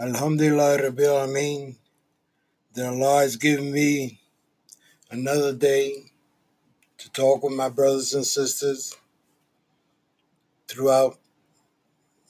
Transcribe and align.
Alhamdulillah 0.00 0.78
Rabbil 0.78 1.26
Alameen. 1.26 1.74
That 2.74 2.86
Allah 2.86 3.22
has 3.22 3.34
given 3.34 3.72
me 3.72 4.20
another 5.10 5.52
day 5.52 6.12
to 6.98 7.10
talk 7.10 7.42
with 7.42 7.54
my 7.54 7.68
brothers 7.68 8.14
and 8.14 8.24
sisters 8.24 8.96
throughout 10.68 11.18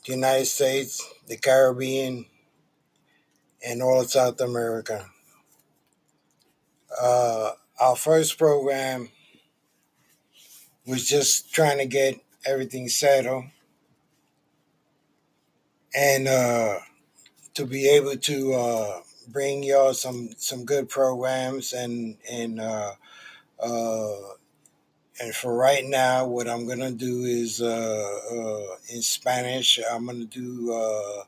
the 0.07 0.15
United 0.15 0.47
States, 0.47 1.07
the 1.27 1.37
Caribbean, 1.37 2.25
and 3.67 3.83
all 3.83 4.01
of 4.01 4.11
South 4.11 4.41
America. 4.41 5.05
Uh, 6.99 7.51
our 7.79 7.97
first 7.97 8.39
program 8.39 9.11
was 10.87 11.07
just 11.07 11.53
trying 11.53 11.77
to 11.77 11.87
get 11.87 12.19
everything 12.47 12.89
settled 12.89 13.45
and 15.95 16.29
uh, 16.29 16.79
to 17.59 17.67
be 17.67 17.89
able 17.89 18.17
to 18.17 18.55
uh, 18.55 19.01
bring 19.27 19.65
y'all 19.65 19.93
some 19.93 20.31
some 20.37 20.65
good 20.65 20.89
programs 20.89 21.73
and 21.73 22.17
and 22.31 22.61
uh, 22.61 22.93
uh, 23.61 24.15
and 25.21 25.35
for 25.35 25.57
right 25.57 25.85
now, 25.85 26.25
what 26.25 26.47
I'm 26.47 26.69
gonna 26.69 26.93
do 26.93 27.25
is 27.25 27.61
uh, 27.61 28.21
uh, 28.33 28.77
in 28.95 29.03
Spanish. 29.03 29.81
I'm 29.91 30.07
gonna 30.07 30.27
do 30.27 30.73
uh, 30.73 31.25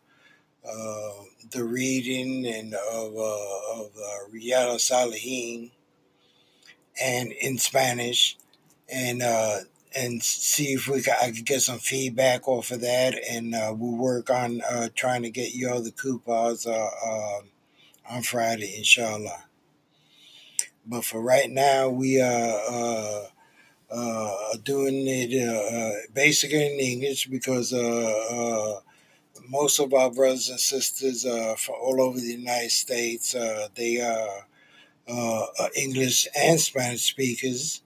the 1.51 1.65
reading 1.65 2.47
and 2.47 2.75
of 2.75 3.17
uh, 3.17 3.83
of 3.83 3.91
Riyadh 4.33 4.79
Salihin 4.79 5.73
and 7.03 7.33
in 7.33 7.59
Spanish, 7.59 8.39
and 8.89 9.21
and 9.95 10.23
see 10.23 10.73
if 10.73 10.87
we 10.89 11.03
can, 11.03 11.15
I 11.21 11.31
can 11.31 11.45
get 11.45 11.63
some 11.63 11.79
feedback 11.79 12.47
off 12.47 12.71
of 12.71 12.81
that, 12.83 13.15
and 13.29 13.55
uh, 13.55 13.75
we'll 13.77 13.97
work 13.97 14.31
on 14.31 14.61
uh, 14.71 14.89
trying 14.95 15.23
to 15.23 15.31
get 15.31 15.55
you 15.55 15.69
all 15.71 15.83
the 15.83 15.91
coupons 15.91 16.67
uh, 16.67 16.91
uh, 17.05 17.41
on 18.11 18.23
Friday, 18.23 18.75
inshallah. 18.77 19.45
But 20.87 21.05
for 21.05 21.21
right 21.21 21.51
now, 21.51 21.89
we 21.89 22.21
are 22.21 22.61
uh, 22.71 23.25
uh, 23.91 24.57
doing 24.65 25.07
it 25.07 25.33
uh, 25.49 25.77
uh, 25.77 25.93
basically 26.15 26.67
in 26.75 26.81
English 26.81 27.27
because 27.27 27.73
uh, 27.73 27.79
uh, 28.31 28.81
most 29.49 29.81
of 29.81 29.93
our 29.93 30.11
brothers 30.11 30.49
and 30.49 30.61
sisters 30.61 31.27
uh, 31.27 31.55
from 31.57 31.77
all 31.83 32.01
over 32.01 32.19
the 32.19 32.33
United 32.33 32.71
States, 32.71 33.35
uh, 33.35 33.69
they 33.75 34.01
are 34.01 34.47
uh, 35.09 35.47
uh, 35.59 35.69
English 35.77 36.29
and 36.37 36.61
Spanish 36.61 37.03
speakers, 37.03 37.83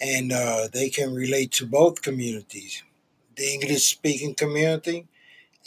and 0.00 0.32
uh, 0.32 0.68
they 0.72 0.88
can 0.88 1.14
relate 1.14 1.52
to 1.52 1.66
both 1.66 2.02
communities, 2.02 2.82
the 3.36 3.44
English 3.54 3.86
speaking 3.86 4.34
community 4.34 5.06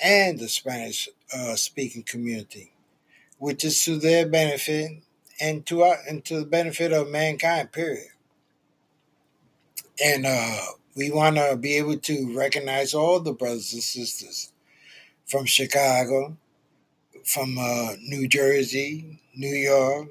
and 0.04 0.40
the 0.40 0.48
Spanish 0.48 1.10
uh, 1.34 1.56
speaking 1.56 2.04
community, 2.04 2.72
which 3.38 3.64
is 3.64 3.84
to 3.84 3.98
their 3.98 4.28
benefit 4.28 4.92
and 5.42 5.66
to 5.66 5.84
our, 5.84 5.98
and 6.08 6.24
to 6.26 6.40
the 6.40 6.46
benefit 6.46 6.92
of 6.92 7.10
mankind. 7.10 7.72
Period. 7.72 8.10
And 10.04 10.26
uh, 10.26 10.58
we 10.96 11.12
want 11.12 11.38
to 11.38 11.58
be 11.58 11.78
able 11.78 11.98
to 11.98 12.38
recognize 12.38 12.94
all 12.94 13.20
the 13.20 13.34
brothers 13.34 13.74
and 13.74 13.84
sisters 13.84 14.52
from 15.26 15.46
Chicago, 15.46 16.38
from 17.26 17.58
uh, 17.58 17.94
New 18.02 18.28
Jersey, 18.28 19.20
New 19.36 19.56
York, 19.56 20.10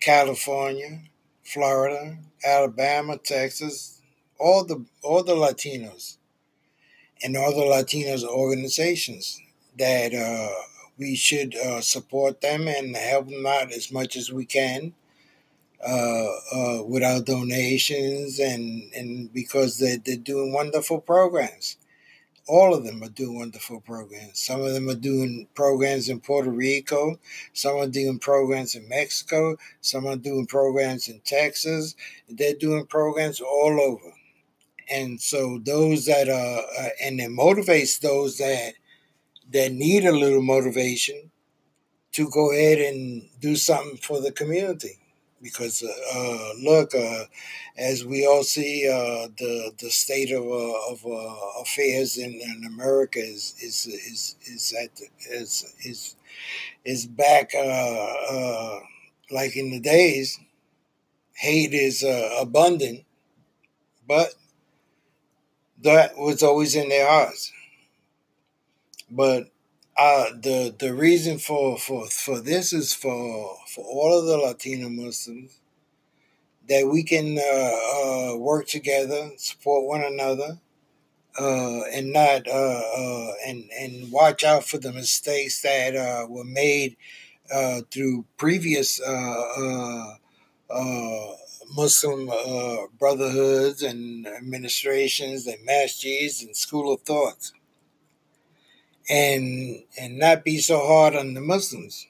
California, 0.00 1.00
Florida, 1.48 2.18
Alabama, 2.44 3.16
Texas, 3.16 4.00
all 4.38 4.64
the 4.64 4.84
all 5.02 5.22
the 5.22 5.34
Latinos 5.34 6.18
and 7.22 7.36
all 7.36 7.52
the 7.52 7.62
Latinos 7.62 8.24
organizations 8.24 9.40
that 9.78 10.14
uh, 10.14 10.52
we 10.98 11.14
should 11.14 11.56
uh, 11.56 11.80
support 11.80 12.40
them 12.40 12.68
and 12.68 12.96
help 12.96 13.28
them 13.28 13.46
out 13.46 13.72
as 13.72 13.90
much 13.92 14.16
as 14.16 14.32
we 14.32 14.44
can 14.44 14.92
uh, 15.86 16.26
uh, 16.52 16.82
with 16.84 17.02
our 17.02 17.20
donations 17.20 18.38
and, 18.38 18.92
and 18.94 19.32
because 19.32 19.78
they're, 19.78 19.98
they're 20.04 20.16
doing 20.16 20.52
wonderful 20.52 21.00
programs. 21.00 21.76
All 22.48 22.74
of 22.74 22.84
them 22.84 23.02
are 23.02 23.10
doing 23.10 23.38
wonderful 23.38 23.80
programs. 23.82 24.40
Some 24.40 24.62
of 24.62 24.72
them 24.72 24.88
are 24.88 24.94
doing 24.94 25.46
programs 25.54 26.08
in 26.08 26.20
Puerto 26.20 26.50
Rico. 26.50 27.18
Some 27.52 27.76
are 27.76 27.86
doing 27.86 28.18
programs 28.18 28.74
in 28.74 28.88
Mexico. 28.88 29.56
Some 29.82 30.06
are 30.06 30.16
doing 30.16 30.46
programs 30.46 31.08
in 31.08 31.20
Texas. 31.20 31.94
They're 32.28 32.54
doing 32.54 32.86
programs 32.86 33.40
all 33.40 33.78
over. 33.80 34.12
And 34.90 35.20
so 35.20 35.60
those 35.62 36.06
that 36.06 36.28
are, 36.30 36.82
uh, 36.84 36.88
and 37.02 37.20
it 37.20 37.30
motivates 37.30 38.00
those 38.00 38.38
that 38.38 38.72
that 39.52 39.72
need 39.72 40.04
a 40.04 40.12
little 40.12 40.42
motivation 40.42 41.30
to 42.12 42.30
go 42.30 42.52
ahead 42.52 42.78
and 42.78 43.28
do 43.40 43.56
something 43.56 43.96
for 43.98 44.20
the 44.20 44.32
community 44.32 44.98
because 45.42 45.82
uh, 45.82 46.18
uh, 46.18 46.52
look, 46.62 46.94
uh, 46.94 47.24
as 47.76 48.04
we 48.04 48.26
all 48.26 48.42
see, 48.42 48.88
uh, 48.88 49.28
the 49.38 49.72
the 49.78 49.90
state 49.90 50.30
of 50.32 50.44
uh, 50.44 50.92
of 50.92 51.04
uh, 51.06 51.60
affairs 51.60 52.16
in, 52.16 52.32
in 52.34 52.64
America 52.66 53.18
is 53.20 53.54
is 53.62 53.86
is 53.86 54.36
is 54.46 54.74
at 54.82 54.90
is 55.30 55.74
is 55.84 56.16
is 56.84 57.06
back 57.06 57.52
like 59.30 59.56
in 59.56 59.70
the 59.70 59.80
days. 59.80 60.38
Hate 61.34 61.72
is 61.74 62.04
abundant, 62.40 63.04
but 64.06 64.34
that 65.82 66.16
was 66.18 66.42
always 66.42 66.74
in 66.74 66.88
their 66.88 67.08
hearts. 67.08 67.52
But 69.10 69.50
uh, 69.98 70.26
the 70.40 70.74
the 70.78 70.94
reason 70.94 71.38
for, 71.38 71.78
for, 71.78 72.06
for 72.08 72.40
this 72.40 72.72
is 72.72 72.94
for 72.94 73.56
for 73.74 73.84
all 73.84 74.18
of 74.18 74.26
the 74.26 74.38
Latino 74.38 74.88
Muslims 74.88 75.58
that 76.68 76.86
we 76.86 77.02
can 77.02 77.38
uh, 77.38 78.32
uh, 78.32 78.36
work 78.36 78.66
together, 78.66 79.30
support 79.36 79.86
one 79.86 80.02
another, 80.04 80.58
uh, 81.38 81.82
and 81.94 82.12
not 82.12 82.46
uh, 82.48 82.82
uh, 82.96 83.32
and 83.46 83.70
and 83.78 84.12
watch 84.12 84.44
out 84.44 84.64
for 84.64 84.78
the 84.78 84.92
mistakes 84.92 85.62
that 85.62 85.94
were 86.28 86.44
made 86.44 86.96
through 87.90 88.24
previous 88.36 89.00
Muslim 91.74 92.30
brotherhoods 92.98 93.82
and 93.82 94.26
administrations 94.26 95.46
and 95.46 95.66
masjids 95.66 96.42
and 96.42 96.56
school 96.56 96.92
of 96.94 97.02
thoughts, 97.02 97.52
and 99.08 99.82
and 99.98 100.18
not 100.18 100.44
be 100.44 100.58
so 100.58 100.78
hard 100.86 101.16
on 101.16 101.34
the 101.34 101.40
Muslims. 101.40 102.06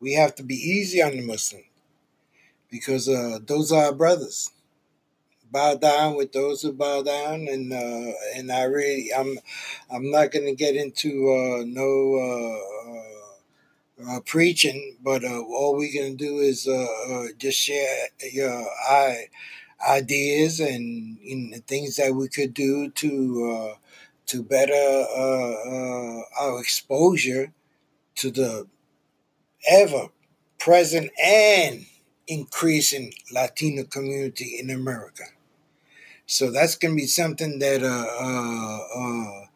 We 0.00 0.14
have 0.14 0.34
to 0.36 0.42
be 0.42 0.54
easy 0.56 1.02
on 1.02 1.12
the 1.12 1.22
Muslims 1.22 1.64
because 2.70 3.08
uh, 3.08 3.38
those 3.46 3.72
are 3.72 3.86
our 3.86 3.92
brothers. 3.92 4.50
Bow 5.50 5.74
down 5.74 6.14
with 6.14 6.32
those 6.32 6.62
who 6.62 6.72
bow 6.72 7.02
down, 7.02 7.48
and 7.48 7.72
uh, 7.72 8.12
and 8.36 8.52
I 8.52 8.64
really 8.64 9.10
I'm 9.12 9.38
I'm 9.90 10.10
not 10.10 10.30
going 10.30 10.46
to 10.46 10.54
get 10.54 10.76
into 10.76 11.28
uh, 11.30 11.64
no 11.66 12.14
uh, 12.14 14.10
uh, 14.10 14.16
uh, 14.16 14.20
preaching, 14.20 14.96
but 15.02 15.24
all 15.24 15.76
we 15.76 15.92
can 15.92 16.14
do 16.14 16.38
is 16.38 16.68
just 17.38 17.58
share 17.58 18.08
your 18.32 18.64
ideas 19.88 20.60
and 20.60 21.18
things 21.66 21.96
that 21.96 22.14
we 22.14 22.28
could 22.28 22.54
do 22.54 22.90
to 22.90 23.74
to 24.30 24.44
better 24.44 24.72
uh, 25.16 25.54
uh, 25.74 26.22
our 26.40 26.60
exposure 26.60 27.52
to 28.14 28.30
the 28.30 28.66
ever 29.68 30.08
present 30.58 31.10
and 31.20 31.86
increasing 32.28 33.12
Latino 33.32 33.82
community 33.82 34.56
in 34.60 34.70
America. 34.70 35.24
So 36.26 36.52
that's 36.52 36.76
going 36.76 36.94
to 36.94 37.02
be 37.02 37.06
something 37.06 37.58
that 37.58 37.82
uh, 37.82 38.78
uh, 39.00 39.46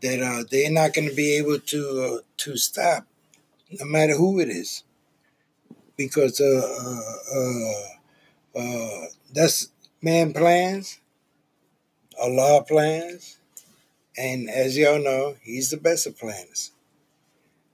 that 0.00 0.48
they're 0.50 0.72
not 0.72 0.92
going 0.92 1.08
to 1.08 1.14
be 1.14 1.36
able 1.36 1.60
to 1.60 2.20
to 2.36 2.56
stop, 2.56 3.06
no 3.70 3.84
matter 3.84 4.16
who 4.16 4.40
it 4.40 4.48
is, 4.48 4.82
because 5.96 6.40
uh, 6.40 7.00
uh, 7.36 8.60
uh, 8.60 9.06
that's 9.32 9.68
man 10.02 10.32
plans, 10.32 10.98
Allah 12.20 12.64
plans, 12.66 13.38
and 14.16 14.48
as 14.50 14.76
y'all 14.76 15.02
know, 15.02 15.36
He's 15.42 15.70
the 15.70 15.76
best 15.76 16.06
of 16.06 16.18
planners. 16.18 16.72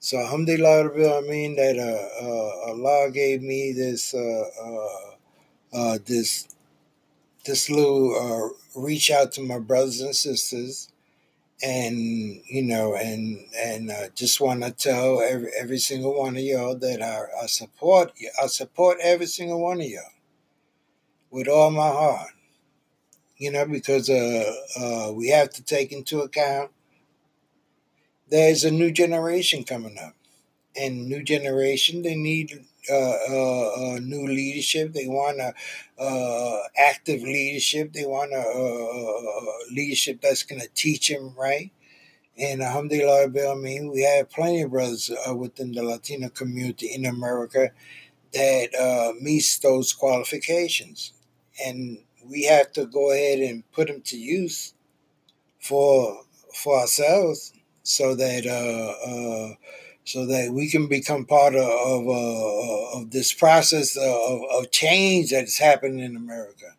So 0.00 0.19
alhamdulillah, 0.19 1.19
I 1.19 1.21
mean 1.29 1.55
that 1.56 1.79
uh, 1.79 2.25
uh, 2.25 2.71
Allah 2.73 3.11
gave 3.12 3.41
me 3.41 3.73
this 3.73 4.15
uh, 4.15 4.44
uh, 4.61 5.17
uh, 5.73 5.99
this 6.05 6.49
this 7.44 7.71
little 7.71 8.15
uh, 8.15 8.81
reach 8.81 9.11
out 9.11 9.33
to 9.33 9.43
my 9.43 9.61
brothers 9.61 10.00
and 10.00 10.15
sisters, 10.15 10.89
and 11.62 12.43
you 12.49 12.62
know, 12.62 12.97
and 12.97 13.47
and 13.56 13.93
just 14.15 14.41
want 14.41 14.65
to 14.65 14.73
tell 14.73 15.21
every 15.23 15.50
every 15.59 15.79
single 15.79 16.19
one 16.19 16.37
of 16.37 16.43
y'all 16.43 16.77
that 16.77 17.03
I, 17.03 17.44
I 17.44 17.47
support 17.47 18.12
you. 18.17 18.31
I 18.43 18.47
support 18.49 18.99
every 19.03 19.27
single 19.27 19.61
one 19.61 19.81
of 19.81 19.87
y'all 19.87 20.03
with 21.31 21.49
all 21.49 21.71
my 21.71 21.89
heart. 21.89 22.31
You 23.43 23.50
know, 23.50 23.67
because 23.67 24.09
uh, 24.09 24.55
uh, 24.81 25.12
we 25.12 25.31
have 25.31 25.50
to 25.55 25.65
take 25.65 25.91
into 25.91 26.21
account 26.21 26.71
there's 28.31 28.62
a 28.62 28.71
new 28.71 28.93
generation 28.93 29.65
coming 29.65 29.99
up. 29.99 30.15
And 30.77 31.09
new 31.09 31.25
generation 31.25 32.03
they 32.03 32.15
need 32.15 32.65
uh, 32.89 32.94
uh, 32.94 33.69
uh, 33.94 33.99
new 34.00 34.29
leadership. 34.29 34.93
They 34.93 35.09
want 35.09 35.41
a 35.41 35.55
uh, 36.00 36.62
active 36.79 37.23
leadership. 37.23 37.93
They 37.93 38.06
want 38.06 38.33
a, 38.33 38.44
leadership 39.73 40.21
that's 40.23 40.44
going 40.44 40.61
to 40.61 40.69
teach 40.75 41.09
them 41.09 41.35
right? 41.37 41.73
And 42.39 42.62
alhamdulillah 42.62 43.25
I 43.50 43.55
mean 43.56 43.91
we 43.91 44.03
have 44.03 44.31
plenty 44.31 44.62
of 44.62 44.71
brothers 44.71 45.11
within 45.35 45.73
the 45.73 45.83
latino 45.83 46.29
community 46.29 46.94
in 46.94 47.06
america 47.06 47.73
that 48.33 49.15
meets 49.21 49.59
those 49.59 49.93
qualifications 49.93 51.12
and 51.64 51.99
we 52.25 52.44
have 52.44 52.72
to 52.72 52.87
go 52.87 53.12
ahead 53.12 53.40
and 53.40 53.70
put 53.72 53.88
them 53.88 54.00
to 54.02 54.16
use 54.16 54.75
for 55.60 56.25
for 56.54 56.81
ourselves 56.81 57.52
so 57.82 58.14
that 58.14 58.46
uh, 58.46 59.08
uh, 59.10 59.54
so 60.04 60.26
that 60.26 60.52
we 60.52 60.69
can 60.69 60.88
become 60.88 61.25
part 61.25 61.54
of 61.54 61.69
of, 61.69 62.08
uh, 62.08 62.99
of 62.99 63.10
this 63.10 63.32
process 63.32 63.96
of, 63.96 64.43
of 64.52 64.70
change 64.70 65.31
that's 65.31 65.58
happening 65.58 66.00
in 66.00 66.16
America. 66.16 66.75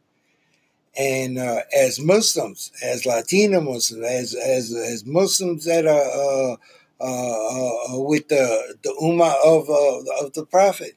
And 0.96 1.40
uh, 1.40 1.62
as 1.76 2.00
Muslims, 2.00 2.72
as 2.84 3.06
Latino 3.06 3.62
Muslims, 3.62 4.06
as 4.06 4.36
as 4.36 4.74
as 4.74 5.06
Muslims 5.06 5.66
that 5.66 5.88
are 5.88 6.58
uh, 7.00 7.96
uh, 7.96 8.00
with 8.00 8.28
the 8.28 8.78
the 8.84 8.96
ummah 9.02 9.34
of 9.44 9.70
of 10.24 10.34
the 10.34 10.46
Prophet, 10.46 10.96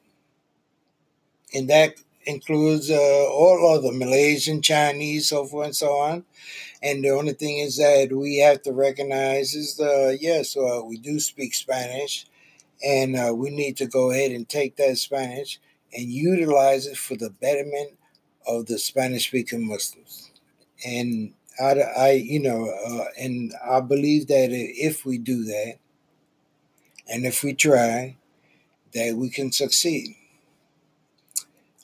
and 1.53 1.67
that 1.69 1.95
includes 2.27 2.91
all 2.91 3.75
of 3.75 3.83
the 3.83 3.91
Malaysian, 3.93 4.61
Chinese, 4.61 5.29
so 5.29 5.45
forth 5.45 5.67
and 5.67 5.75
so 5.75 5.91
on 5.93 6.25
and 6.81 7.03
the 7.03 7.09
only 7.09 7.33
thing 7.33 7.59
is 7.59 7.77
that 7.77 8.09
we 8.11 8.37
have 8.37 8.61
to 8.63 8.71
recognize 8.71 9.55
is 9.55 9.77
the 9.77 10.17
yes, 10.19 10.55
uh, 10.55 10.81
we 10.85 10.97
do 10.97 11.19
speak 11.19 11.53
Spanish, 11.53 12.25
and 12.85 13.15
uh, 13.15 13.33
we 13.35 13.49
need 13.49 13.77
to 13.77 13.87
go 13.87 14.11
ahead 14.11 14.31
and 14.31 14.47
take 14.47 14.75
that 14.77 14.97
Spanish 14.97 15.59
and 15.93 16.05
utilize 16.11 16.85
it 16.85 16.97
for 16.97 17.15
the 17.15 17.29
betterment 17.29 17.97
of 18.47 18.67
the 18.67 18.77
Spanish-speaking 18.77 19.67
Muslims. 19.67 20.31
And 20.85 21.33
I, 21.59 21.73
I 21.97 22.11
you 22.11 22.41
know, 22.41 22.69
uh, 22.69 23.05
and 23.19 23.53
I 23.67 23.81
believe 23.81 24.27
that 24.27 24.49
if 24.51 25.05
we 25.05 25.17
do 25.17 25.43
that, 25.45 25.75
and 27.09 27.25
if 27.25 27.43
we 27.43 27.53
try, 27.53 28.17
that 28.93 29.15
we 29.15 29.29
can 29.29 29.51
succeed. 29.51 30.15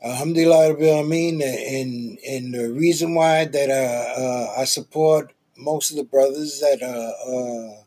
Alhamdulillah, 0.04 1.04
mean, 1.04 1.42
and 1.42 2.20
and 2.28 2.54
the 2.54 2.70
reason 2.74 3.16
why 3.16 3.46
that 3.46 3.70
uh, 3.70 4.22
uh, 4.22 4.54
I 4.60 4.66
support 4.66 5.32
most 5.58 5.92
of 5.92 5.96
the 5.98 6.04
brothers 6.04 6.60
that 6.60 6.84
uh, 6.84 7.80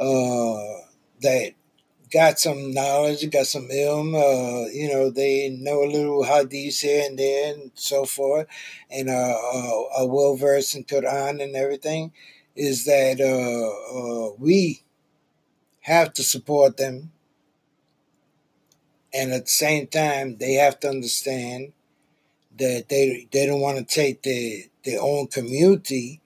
uh 0.00 0.80
that 1.20 1.54
got 2.12 2.38
some 2.38 2.72
knowledge, 2.72 3.28
got 3.32 3.46
some 3.46 3.66
ilm, 3.70 4.14
uh, 4.14 4.68
you 4.70 4.86
know, 4.86 5.10
they 5.10 5.48
know 5.48 5.82
a 5.82 5.90
little 5.90 6.22
hadith 6.22 6.78
here 6.78 7.06
and 7.08 7.18
there 7.18 7.54
and 7.54 7.72
so 7.74 8.04
forth, 8.04 8.46
and 8.88 9.10
are 9.10 10.06
well 10.06 10.36
versed 10.36 10.76
in 10.76 10.84
Quran 10.84 11.42
and 11.42 11.56
everything, 11.56 12.12
is 12.54 12.84
that 12.84 13.18
we 14.38 14.84
have 15.80 16.12
to 16.12 16.22
support 16.22 16.76
them 16.76 17.10
and 19.14 19.32
at 19.32 19.44
the 19.44 19.50
same 19.50 19.86
time 19.86 20.36
they 20.38 20.54
have 20.54 20.80
to 20.80 20.88
understand 20.88 21.72
that 22.58 22.88
they 22.88 23.26
they 23.32 23.46
don't 23.46 23.60
want 23.60 23.78
to 23.78 23.84
take 23.84 24.22
their 24.22 24.64
their 24.84 25.00
own 25.00 25.26
community 25.26 26.20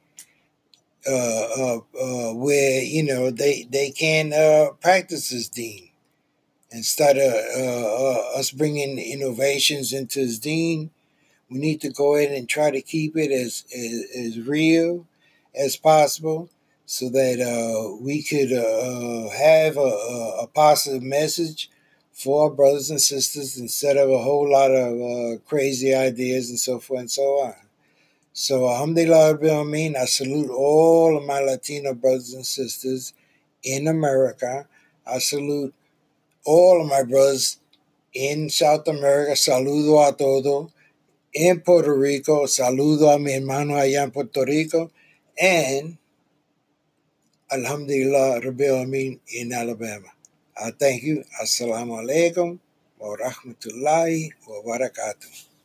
uh, 1.09 1.47
uh, 1.59 1.81
uh, 2.01 2.35
where 2.35 2.83
you 2.83 3.03
know 3.03 3.31
they 3.31 3.67
they 3.71 3.91
can 3.91 4.33
uh, 4.33 4.73
practice 4.81 5.31
this 5.31 5.49
deen 5.49 5.91
instead 6.71 7.17
of 7.17 7.33
uh, 7.33 8.35
uh, 8.35 8.39
us 8.39 8.51
bringing 8.51 8.99
innovations 8.99 9.93
into 9.93 10.21
this 10.21 10.39
deen 10.39 10.91
we 11.49 11.59
need 11.59 11.81
to 11.81 11.91
go 11.91 12.17
ahead 12.17 12.33
and 12.33 12.49
try 12.49 12.71
to 12.73 12.83
keep 12.83 13.17
it 13.17 13.31
as 13.31 13.65
as, 13.75 14.05
as 14.17 14.47
real 14.49 15.07
as 15.55 15.77
possible 15.77 16.51
so 16.87 17.09
that 17.09 17.99
we 18.01 18.23
could 18.23 18.51
have 18.51 19.77
a, 19.77 20.41
a 20.41 20.47
positive 20.53 21.03
message 21.03 21.71
for 22.17 22.45
our 22.45 22.51
brothers 22.51 22.89
and 22.89 23.01
sisters 23.01 23.59
instead 23.59 23.99
of 23.99 24.09
a 24.09 24.17
whole 24.17 24.51
lot 24.51 24.71
of 24.71 24.93
uh, 24.99 25.39
crazy 25.47 25.95
ideas 25.95 26.49
and 26.49 26.59
so 26.59 26.79
forth 26.79 27.01
and 27.01 27.11
so 27.11 27.23
on. 27.45 27.55
So, 28.33 28.67
alhamdulillah, 28.71 29.39
I 30.01 30.05
salute 30.07 30.51
all 30.51 31.19
of 31.19 31.25
my 31.25 31.41
Latino 31.41 31.93
brothers 31.93 32.33
and 32.33 32.47
sisters 32.47 33.13
in 33.63 33.87
America. 33.87 34.67
I 35.07 35.19
salute 35.19 35.75
all 36.47 36.81
of 36.81 36.89
my 36.89 37.03
brothers 37.03 37.59
in 38.15 38.49
South 38.49 38.89
America. 38.89 39.33
Saludo 39.33 40.09
a 40.09 40.17
todo. 40.17 40.73
In 41.35 41.61
Puerto 41.61 41.93
Rico, 41.93 42.47
saludo 42.47 43.15
a 43.15 43.19
mi 43.19 43.33
hermano 43.33 43.75
allá 43.75 44.05
en 44.05 44.11
Puerto 44.11 44.43
Rico. 44.43 44.91
And, 45.39 45.99
alhamdulillah, 47.51 48.41
Rabbil 48.41 48.83
Amin 48.83 49.21
in 49.35 49.53
Alabama. 49.53 50.16
I 50.57 50.71
thank 50.71 51.03
you. 51.03 51.25
Assalamu 51.43 51.99
alaikum 52.01 52.59
wa 53.01 53.17
rahmatullahi 53.17 54.31
wa 54.49 54.63
barakatuh. 54.63 55.56